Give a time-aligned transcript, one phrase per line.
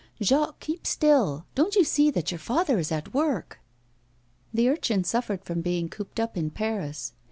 [0.19, 3.59] Jacques, keep still; don't you see that your father is at work?'
[4.51, 7.13] The urchin suffered from being cooped up in Paris.